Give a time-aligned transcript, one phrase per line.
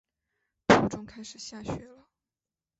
[0.67, 2.07] 途中开始下雪了